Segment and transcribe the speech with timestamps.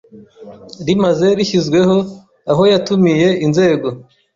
[0.87, 1.95] rimaze rishyizweho,
[2.51, 3.87] aho yatumiye inzego